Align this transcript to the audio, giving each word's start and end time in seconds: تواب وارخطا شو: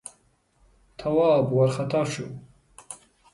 تواب 0.97 1.45
وارخطا 1.53 2.01
شو: 2.11 2.25